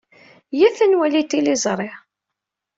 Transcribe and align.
Iyyat 0.53 0.77
ad 0.83 0.89
nwali 0.89 1.21
tiliẓri. 1.23 1.89